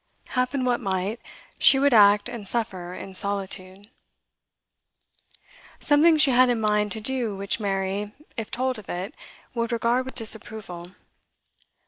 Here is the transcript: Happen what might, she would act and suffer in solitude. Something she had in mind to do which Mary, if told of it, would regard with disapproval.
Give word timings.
Happen 0.29 0.65
what 0.65 0.79
might, 0.79 1.19
she 1.59 1.77
would 1.77 1.93
act 1.93 2.27
and 2.27 2.47
suffer 2.47 2.95
in 2.95 3.13
solitude. 3.13 3.87
Something 5.79 6.17
she 6.17 6.31
had 6.31 6.49
in 6.49 6.59
mind 6.59 6.91
to 6.93 6.99
do 7.01 7.35
which 7.35 7.59
Mary, 7.59 8.11
if 8.35 8.49
told 8.49 8.79
of 8.79 8.89
it, 8.89 9.13
would 9.53 9.71
regard 9.71 10.05
with 10.05 10.15
disapproval. 10.15 10.95